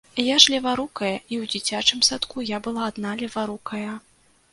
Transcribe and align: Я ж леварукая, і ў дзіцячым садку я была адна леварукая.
Я 0.27 0.35
ж 0.43 0.51
леварукая, 0.53 1.11
і 1.17 1.35
ў 1.41 1.49
дзіцячым 1.51 1.99
садку 2.07 2.45
я 2.55 2.61
была 2.69 2.87
адна 2.91 3.13
леварукая. 3.21 3.93